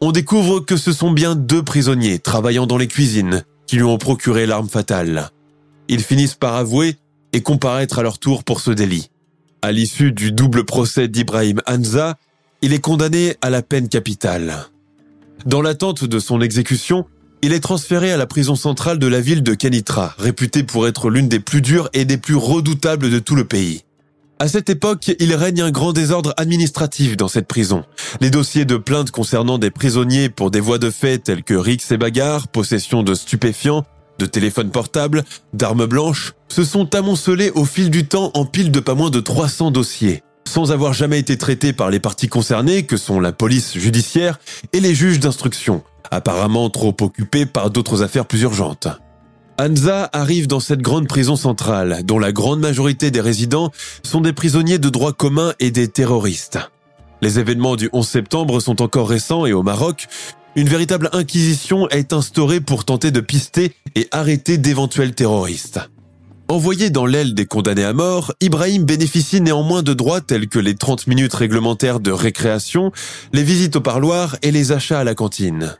[0.00, 3.98] on découvre que ce sont bien deux prisonniers travaillant dans les cuisines qui lui ont
[3.98, 5.30] procuré l'arme fatale.
[5.88, 6.96] Ils finissent par avouer
[7.32, 9.10] et comparaître à leur tour pour ce délit.
[9.62, 12.16] À l'issue du double procès d'Ibrahim Hanza,
[12.62, 14.66] il est condamné à la peine capitale.
[15.46, 17.06] Dans l'attente de son exécution,
[17.42, 21.10] il est transféré à la prison centrale de la ville de Kenitra, réputée pour être
[21.10, 23.83] l'une des plus dures et des plus redoutables de tout le pays.
[24.44, 27.82] À cette époque, il règne un grand désordre administratif dans cette prison.
[28.20, 31.92] Les dossiers de plainte concernant des prisonniers pour des voies de fait telles que rixes
[31.92, 33.86] et bagarres, possession de stupéfiants,
[34.18, 38.80] de téléphones portables, d'armes blanches, se sont amoncelés au fil du temps en pile de
[38.80, 42.98] pas moins de 300 dossiers sans avoir jamais été traité par les parties concernées, que
[42.98, 44.38] sont la police judiciaire
[44.74, 48.88] et les juges d'instruction, apparemment trop occupés par d'autres affaires plus urgentes.
[49.56, 53.70] Anza arrive dans cette grande prison centrale, dont la grande majorité des résidents
[54.02, 56.58] sont des prisonniers de droit commun et des terroristes.
[57.22, 60.08] Les événements du 11 septembre sont encore récents et au Maroc,
[60.56, 65.80] une véritable inquisition est instaurée pour tenter de pister et arrêter d'éventuels terroristes.
[66.48, 70.74] Envoyé dans l'aile des condamnés à mort, Ibrahim bénéficie néanmoins de droits tels que les
[70.74, 72.90] 30 minutes réglementaires de récréation,
[73.32, 75.76] les visites au parloir et les achats à la cantine.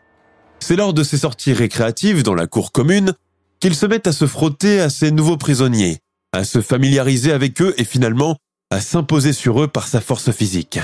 [0.60, 3.14] C'est lors de ces sorties récréatives dans la cour commune
[3.64, 5.96] qu'il se met à se frotter à ces nouveaux prisonniers,
[6.32, 8.36] à se familiariser avec eux et finalement
[8.68, 10.80] à s'imposer sur eux par sa force physique.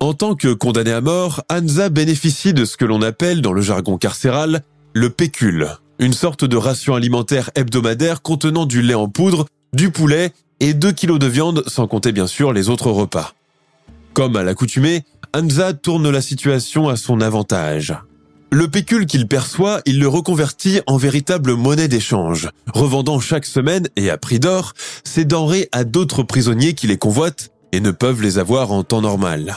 [0.00, 3.60] En tant que condamné à mort, Hansa bénéficie de ce que l'on appelle dans le
[3.60, 4.62] jargon carcéral
[4.94, 10.32] le pécule, une sorte de ration alimentaire hebdomadaire contenant du lait en poudre, du poulet
[10.60, 13.34] et 2 kilos de viande sans compter bien sûr les autres repas.
[14.14, 17.94] Comme à l'accoutumée, Hansa tourne la situation à son avantage.
[18.52, 24.08] Le pécule qu'il perçoit, il le reconvertit en véritable monnaie d'échange, revendant chaque semaine et
[24.08, 24.72] à prix d'or
[25.04, 29.00] ses denrées à d'autres prisonniers qui les convoitent et ne peuvent les avoir en temps
[29.00, 29.56] normal.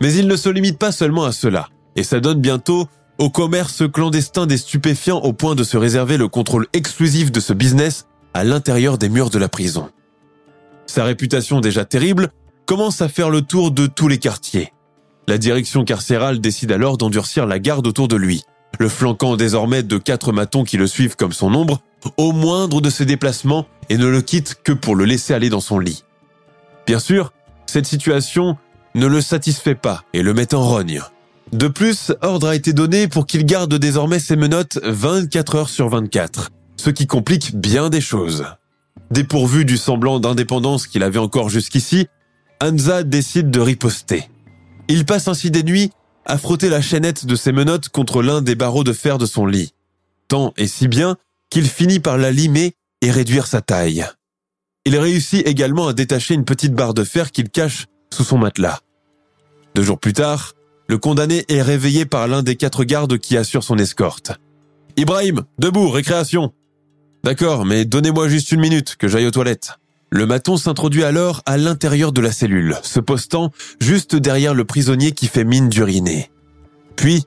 [0.00, 2.86] Mais il ne se limite pas seulement à cela, et ça donne bientôt
[3.18, 7.52] au commerce clandestin des stupéfiants au point de se réserver le contrôle exclusif de ce
[7.52, 9.90] business à l'intérieur des murs de la prison.
[10.86, 12.30] Sa réputation déjà terrible
[12.66, 14.72] commence à faire le tour de tous les quartiers.
[15.28, 18.44] La direction carcérale décide alors d'endurcir la garde autour de lui,
[18.78, 21.80] le flanquant désormais de quatre matons qui le suivent comme son ombre,
[22.16, 25.60] au moindre de ses déplacements et ne le quitte que pour le laisser aller dans
[25.60, 26.04] son lit.
[26.86, 27.32] Bien sûr,
[27.66, 28.56] cette situation
[28.94, 31.02] ne le satisfait pas et le met en rogne.
[31.52, 35.88] De plus, ordre a été donné pour qu'il garde désormais ses menottes 24 heures sur
[35.88, 38.46] 24, ce qui complique bien des choses.
[39.10, 42.06] Dépourvu du semblant d'indépendance qu'il avait encore jusqu'ici,
[42.62, 44.28] Hansa décide de riposter.
[44.88, 45.90] Il passe ainsi des nuits
[46.24, 49.46] à frotter la chaînette de ses menottes contre l'un des barreaux de fer de son
[49.46, 49.74] lit,
[50.28, 51.16] tant et si bien
[51.50, 54.04] qu'il finit par la limer et réduire sa taille.
[54.84, 58.80] Il réussit également à détacher une petite barre de fer qu'il cache sous son matelas.
[59.74, 60.52] Deux jours plus tard,
[60.88, 64.32] le condamné est réveillé par l'un des quatre gardes qui assurent son escorte.
[64.96, 66.52] Ibrahim, debout, récréation.
[67.24, 69.78] D'accord, mais donnez-moi juste une minute que j'aille aux toilettes.
[70.16, 73.50] Le maton s'introduit alors à l'intérieur de la cellule, se postant
[73.80, 76.30] juste derrière le prisonnier qui fait mine d'uriner.
[76.96, 77.24] Puis,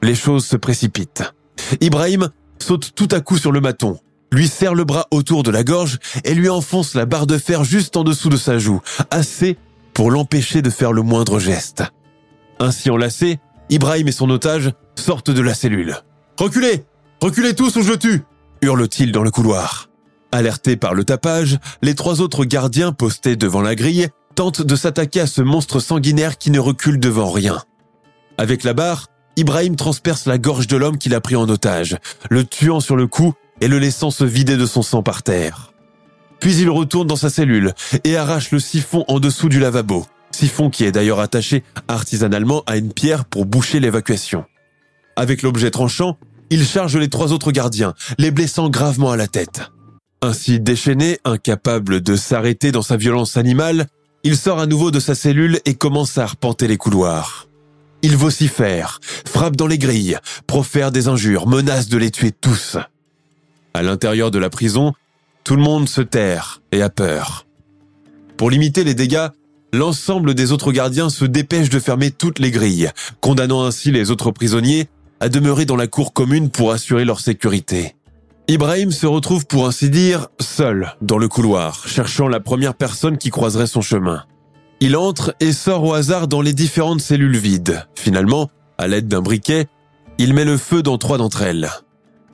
[0.00, 1.34] les choses se précipitent.
[1.82, 3.98] Ibrahim saute tout à coup sur le maton,
[4.32, 7.62] lui serre le bras autour de la gorge et lui enfonce la barre de fer
[7.62, 9.58] juste en dessous de sa joue, assez
[9.92, 11.84] pour l'empêcher de faire le moindre geste.
[12.58, 15.98] Ainsi enlacé, Ibrahim et son otage sortent de la cellule.
[16.38, 16.86] Reculez
[17.20, 18.22] Reculez tous ou je tue
[18.62, 19.87] hurle-t-il dans le couloir.
[20.32, 25.20] Alertés par le tapage, les trois autres gardiens postés devant la grille tentent de s'attaquer
[25.20, 27.62] à ce monstre sanguinaire qui ne recule devant rien.
[28.36, 31.96] Avec la barre, Ibrahim transperce la gorge de l'homme qu'il a pris en otage,
[32.30, 35.72] le tuant sur le cou et le laissant se vider de son sang par terre.
[36.40, 37.72] Puis il retourne dans sa cellule
[38.04, 40.06] et arrache le siphon en dessous du lavabo
[40.38, 44.44] siphon qui est d'ailleurs attaché artisanalement à une pierre pour boucher l'évacuation.
[45.16, 46.16] Avec l'objet tranchant,
[46.50, 49.70] il charge les trois autres gardiens, les blessant gravement à la tête.
[50.20, 53.86] Ainsi déchaîné, incapable de s'arrêter dans sa violence animale,
[54.24, 57.46] il sort à nouveau de sa cellule et commence à arpenter les couloirs.
[58.02, 62.76] Il vocifère, frappe dans les grilles, profère des injures, menace de les tuer tous.
[63.74, 64.92] À l'intérieur de la prison,
[65.44, 67.46] tout le monde se terre et a peur.
[68.36, 69.28] Pour limiter les dégâts,
[69.72, 74.32] l'ensemble des autres gardiens se dépêchent de fermer toutes les grilles, condamnant ainsi les autres
[74.32, 74.88] prisonniers
[75.20, 77.94] à demeurer dans la cour commune pour assurer leur sécurité.
[78.48, 83.30] Ibrahim se retrouve pour ainsi dire seul dans le couloir, cherchant la première personne qui
[83.30, 84.24] croiserait son chemin.
[84.80, 87.86] Il entre et sort au hasard dans les différentes cellules vides.
[87.94, 89.66] Finalement, à l'aide d'un briquet,
[90.16, 91.68] il met le feu dans trois d'entre elles.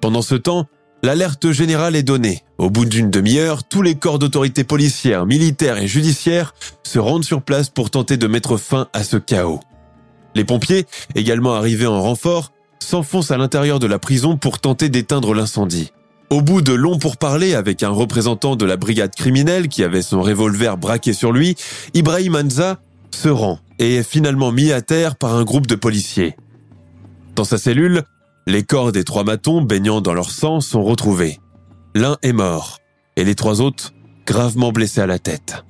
[0.01, 0.67] Pendant ce temps,
[1.05, 2.45] L'alerte générale est donnée.
[2.57, 7.43] Au bout d'une demi-heure, tous les corps d'autorité policières, militaires et judiciaires se rendent sur
[7.43, 9.61] place pour tenter de mettre fin à ce chaos.
[10.35, 15.35] Les pompiers, également arrivés en renfort, s'enfoncent à l'intérieur de la prison pour tenter d'éteindre
[15.35, 15.93] l'incendie.
[16.35, 20.21] Au bout de longs pourparlers avec un représentant de la brigade criminelle qui avait son
[20.21, 21.55] revolver braqué sur lui,
[21.95, 22.81] Ibrahim Anza
[23.13, 26.35] se rend et est finalement mis à terre par un groupe de policiers.
[27.37, 28.03] Dans sa cellule,
[28.49, 31.39] les corps des trois matons baignant dans leur sang sont retrouvés.
[31.95, 32.81] L'un est mort
[33.15, 33.93] et les trois autres
[34.27, 35.65] gravement blessés à la tête.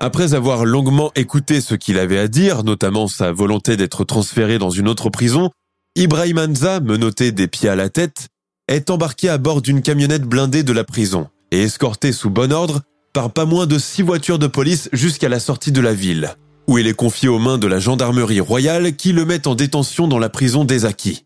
[0.00, 4.70] Après avoir longuement écouté ce qu'il avait à dire, notamment sa volonté d'être transféré dans
[4.70, 5.50] une autre prison,
[5.94, 8.26] Ibrahim Anza, menotté des pieds à la tête,
[8.68, 12.82] est embarqué à bord d'une camionnette blindée de la prison et escorté sous bon ordre
[13.12, 16.34] par pas moins de six voitures de police jusqu'à la sortie de la ville,
[16.66, 20.08] où il est confié aux mains de la gendarmerie royale qui le met en détention
[20.08, 21.24] dans la prison des Acquis.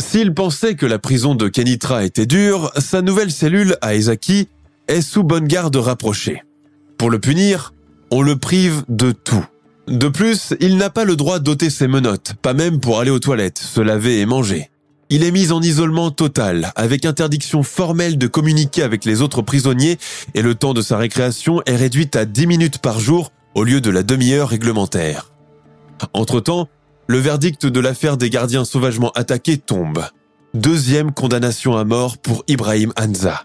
[0.00, 4.48] S'il pensait que la prison de Kenitra était dure, sa nouvelle cellule à Ezaki
[4.88, 6.42] est sous bonne garde rapprochée.
[6.98, 7.72] Pour le punir,
[8.10, 9.44] on le prive de tout.
[9.88, 13.18] De plus, il n'a pas le droit d'ôter ses menottes, pas même pour aller aux
[13.18, 14.70] toilettes, se laver et manger.
[15.12, 19.98] Il est mis en isolement total, avec interdiction formelle de communiquer avec les autres prisonniers
[20.34, 23.80] et le temps de sa récréation est réduit à 10 minutes par jour au lieu
[23.80, 25.32] de la demi-heure réglementaire.
[26.12, 26.68] Entre-temps,
[27.08, 30.04] le verdict de l'affaire des gardiens sauvagement attaqués tombe.
[30.54, 33.42] Deuxième condamnation à mort pour Ibrahim Hanza.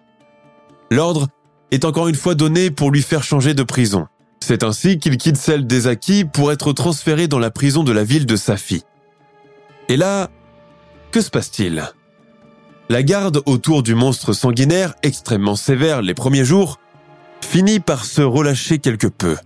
[0.92, 1.30] L'ordre
[1.72, 4.06] est encore une fois donné pour lui faire changer de prison.
[4.40, 8.04] C'est ainsi qu'il quitte celle des acquis pour être transféré dans la prison de la
[8.04, 8.84] ville de Safi.
[9.90, 10.30] Et là,
[11.16, 11.94] que se passe-t-il?
[12.90, 16.78] La garde autour du monstre sanguinaire, extrêmement sévère les premiers jours,
[17.40, 19.38] finit par se relâcher quelque peu.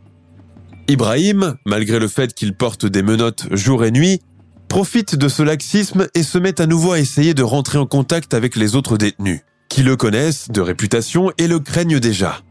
[0.87, 4.19] Ibrahim, malgré le fait qu'il porte des menottes jour et nuit,
[4.67, 8.33] profite de ce laxisme et se met à nouveau à essayer de rentrer en contact
[8.33, 12.41] avec les autres détenus, qui le connaissent de réputation et le craignent déjà.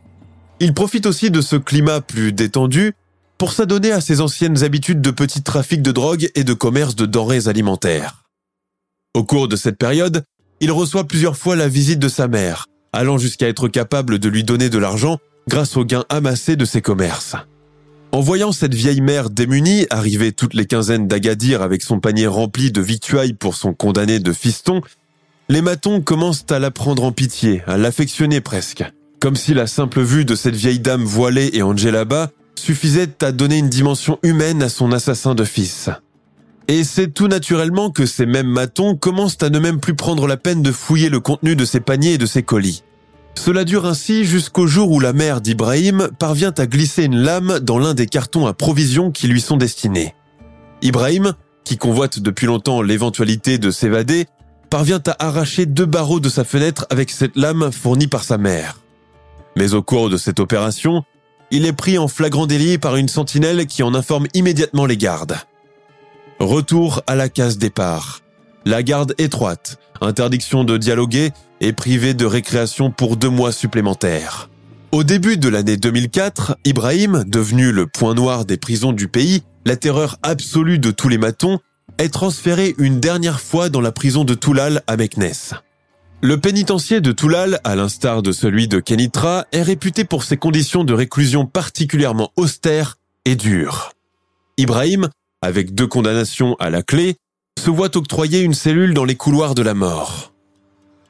[0.61, 2.93] Il profite aussi de ce climat plus détendu
[3.37, 7.05] pour s'adonner à ses anciennes habitudes de petit trafic de drogue et de commerce de
[7.05, 8.28] denrées alimentaires.
[9.15, 10.25] Au cours de cette période,
[10.61, 14.45] il reçoit plusieurs fois la visite de sa mère, allant jusqu'à être capable de lui
[14.45, 17.37] donner de l'argent grâce aux gains amassés de ses commerces.
[18.13, 22.73] En voyant cette vieille mère démunie arriver toutes les quinzaines d'Agadir avec son panier rempli
[22.73, 24.81] de victuailles pour son condamné de fiston,
[25.49, 28.85] les matons commencent à la prendre en pitié, à l'affectionner presque.
[29.21, 33.33] Comme si la simple vue de cette vieille dame voilée et en djellaba suffisait à
[33.33, 35.91] donner une dimension humaine à son assassin de fils.
[36.71, 40.37] Et c'est tout naturellement que ces mêmes matons commencent à ne même plus prendre la
[40.37, 42.85] peine de fouiller le contenu de ses paniers et de ses colis.
[43.35, 47.79] Cela dure ainsi jusqu'au jour où la mère d'Ibrahim parvient à glisser une lame dans
[47.79, 50.15] l'un des cartons à provisions qui lui sont destinés.
[50.83, 51.33] Ibrahim,
[51.65, 54.27] qui convoite depuis longtemps l'éventualité de s'évader,
[54.69, 58.81] parvient à arracher deux barreaux de sa fenêtre avec cette lame fournie par sa mère.
[59.57, 61.03] Mais au cours de cette opération,
[61.51, 65.39] il est pris en flagrant délit par une sentinelle qui en informe immédiatement les gardes.
[66.41, 68.21] Retour à la case départ.
[68.65, 74.49] La garde étroite, interdiction de dialoguer et privé de récréation pour deux mois supplémentaires.
[74.93, 79.75] Au début de l'année 2004, Ibrahim, devenu le point noir des prisons du pays, la
[79.75, 81.59] terreur absolue de tous les matons,
[81.99, 85.57] est transféré une dernière fois dans la prison de Toulal à Meknes.
[86.21, 90.85] Le pénitencier de Toulal, à l'instar de celui de Kenitra, est réputé pour ses conditions
[90.85, 93.93] de réclusion particulièrement austères et dures.
[94.57, 95.09] Ibrahim,
[95.43, 97.17] avec deux condamnations à la clé,
[97.59, 100.33] se voit octroyer une cellule dans les couloirs de la mort.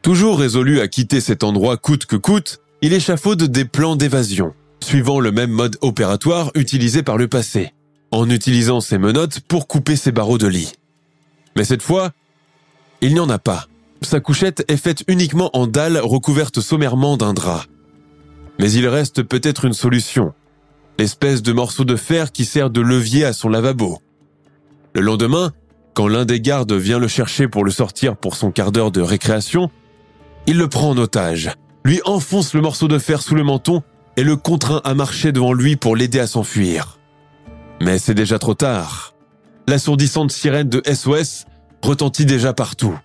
[0.02, 5.20] Toujours résolu à quitter cet endroit coûte que coûte, il échafaude des plans d'évasion, suivant
[5.20, 7.72] le même mode opératoire utilisé par le passé,
[8.10, 10.72] en utilisant ses menottes pour couper ses barreaux de lit.
[11.56, 12.12] Mais cette fois,
[13.00, 13.66] il n'y en a pas.
[14.00, 17.64] Sa couchette est faite uniquement en dalles recouvertes sommairement d'un drap.
[18.60, 20.32] Mais il reste peut-être une solution.
[20.98, 24.00] L'espèce de morceau de fer qui sert de levier à son lavabo.
[24.98, 25.52] Le lendemain,
[25.94, 29.00] quand l'un des gardes vient le chercher pour le sortir pour son quart d'heure de
[29.00, 29.70] récréation,
[30.48, 31.52] il le prend en otage,
[31.84, 33.84] lui enfonce le morceau de fer sous le menton
[34.16, 36.98] et le contraint à marcher devant lui pour l'aider à s'enfuir.
[37.80, 39.14] Mais c'est déjà trop tard.
[39.68, 41.44] L'assourdissante sirène de SOS
[41.80, 42.98] retentit déjà partout.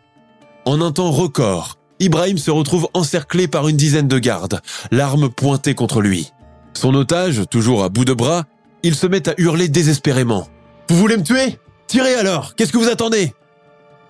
[0.66, 5.76] En un temps record, Ibrahim se retrouve encerclé par une dizaine de gardes, l'arme pointée
[5.76, 6.32] contre lui.
[6.74, 8.46] Son otage, toujours à bout de bras,
[8.82, 10.48] il se met à hurler désespérément.
[10.90, 11.60] Vous voulez me tuer?
[11.94, 13.36] Tirez alors Qu'est-ce que vous attendez?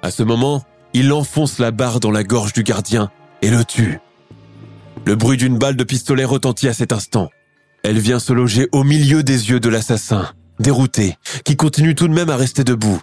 [0.02, 0.64] À ce moment,
[0.94, 3.12] il enfonce la barre dans la gorge du gardien
[3.42, 4.00] et le tue.
[5.06, 7.30] Le bruit d'une balle de pistolet retentit à cet instant.
[7.84, 10.30] Elle vient se loger au milieu des yeux de l'assassin,
[10.62, 13.02] dérouté, qui continue tout de même à rester debout.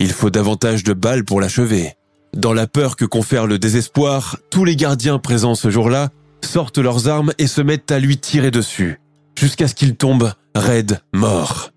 [0.00, 1.94] Il faut davantage de balles pour l'achever.
[2.36, 6.08] Dans la peur que confère le désespoir, tous les gardiens présents ce jour-là
[6.42, 9.00] sortent leurs armes et se mettent à lui tirer dessus,
[9.38, 11.70] jusqu'à ce qu'il tombe raide, mort.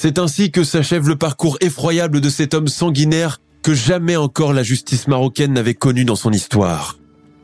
[0.00, 4.62] C'est ainsi que s'achève le parcours effroyable de cet homme sanguinaire que jamais encore la
[4.62, 6.98] justice marocaine n'avait connu dans son histoire.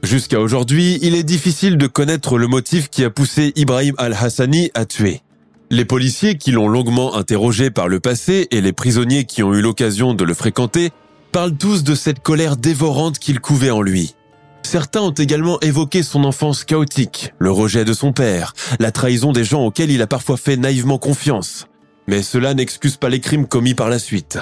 [0.04, 4.84] Jusqu'à aujourd'hui, il est difficile de connaître le motif qui a poussé Ibrahim al-Hassani à
[4.84, 5.22] tuer.
[5.72, 9.60] Les policiers qui l'ont longuement interrogé par le passé et les prisonniers qui ont eu
[9.60, 10.92] l'occasion de le fréquenter
[11.32, 14.14] parlent tous de cette colère dévorante qu'il couvait en lui.
[14.62, 19.42] Certains ont également évoqué son enfance chaotique, le rejet de son père, la trahison des
[19.42, 21.66] gens auxquels il a parfois fait naïvement confiance.
[22.06, 24.38] Mais cela n'excuse pas les crimes commis par la suite.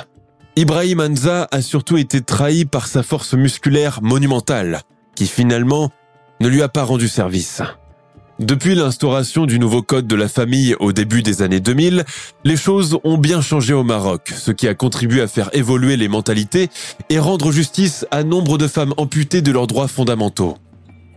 [0.56, 4.82] Ibrahim Anza a surtout été trahi par sa force musculaire monumentale,
[5.14, 5.90] qui finalement
[6.40, 7.62] ne lui a pas rendu service.
[8.38, 12.04] Depuis l'instauration du nouveau code de la famille au début des années 2000,
[12.44, 16.08] les choses ont bien changé au Maroc, ce qui a contribué à faire évoluer les
[16.08, 16.68] mentalités
[17.08, 20.56] et rendre justice à nombre de femmes amputées de leurs droits fondamentaux.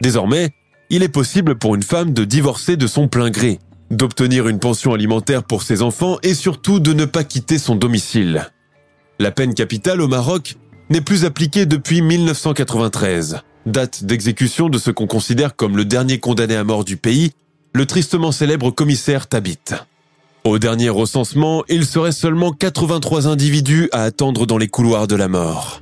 [0.01, 0.51] Désormais,
[0.89, 3.59] il est possible pour une femme de divorcer de son plein gré,
[3.91, 8.49] d'obtenir une pension alimentaire pour ses enfants et surtout de ne pas quitter son domicile.
[9.19, 10.55] La peine capitale au Maroc
[10.89, 16.55] n'est plus appliquée depuis 1993, date d'exécution de ce qu'on considère comme le dernier condamné
[16.55, 17.31] à mort du pays,
[17.73, 19.59] le tristement célèbre commissaire Tabit.
[20.43, 25.27] Au dernier recensement, il serait seulement 83 individus à attendre dans les couloirs de la
[25.27, 25.81] mort.